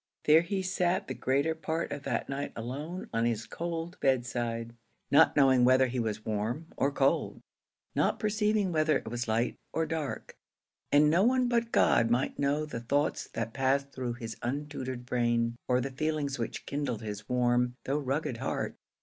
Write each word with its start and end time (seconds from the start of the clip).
There 0.25 0.41
he 0.41 0.63
sat 0.63 1.07
the 1.07 1.13
greater 1.13 1.53
part 1.53 1.91
of 1.91 2.01
that 2.05 2.27
night 2.27 2.53
alone 2.55 3.07
on 3.13 3.25
his 3.27 3.45
cold 3.45 3.99
bedside, 3.99 4.73
not 5.11 5.35
knowing 5.37 5.63
whether 5.63 5.85
he 5.85 5.99
was 5.99 6.25
warm 6.25 6.65
or 6.75 6.91
cold 6.91 7.39
not 7.93 8.17
perceiving 8.19 8.71
whether 8.71 8.97
it 8.97 9.07
was 9.07 9.27
light 9.27 9.57
or 9.71 9.85
dark; 9.85 10.33
and 10.91 11.07
no 11.11 11.21
one 11.23 11.47
but 11.47 11.71
God 11.71 12.09
might 12.09 12.39
know 12.39 12.65
the 12.65 12.79
thoughts 12.79 13.27
that 13.33 13.53
passed 13.53 13.91
through 13.91 14.13
his 14.13 14.37
untutored 14.41 15.05
brain, 15.05 15.55
or 15.67 15.79
the 15.79 15.91
feelings 15.91 16.39
which 16.39 16.65
kindled 16.65 17.03
his 17.03 17.29
warm, 17.29 17.75
though 17.85 17.99
rugged 17.99 18.37
heart. 18.37 18.75